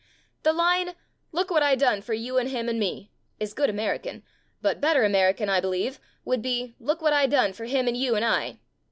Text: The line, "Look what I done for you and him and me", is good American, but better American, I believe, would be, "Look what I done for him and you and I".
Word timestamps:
The 0.41 0.51
line, 0.51 0.95
"Look 1.31 1.51
what 1.51 1.61
I 1.61 1.75
done 1.75 2.01
for 2.01 2.15
you 2.15 2.39
and 2.39 2.49
him 2.49 2.67
and 2.67 2.79
me", 2.79 3.11
is 3.39 3.53
good 3.53 3.69
American, 3.69 4.23
but 4.59 4.81
better 4.81 5.03
American, 5.03 5.47
I 5.47 5.61
believe, 5.61 5.99
would 6.25 6.41
be, 6.41 6.73
"Look 6.79 7.03
what 7.03 7.13
I 7.13 7.27
done 7.27 7.53
for 7.53 7.65
him 7.65 7.87
and 7.87 7.95
you 7.95 8.15
and 8.15 8.25
I". 8.25 8.57